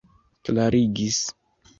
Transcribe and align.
klarigis 0.45 1.19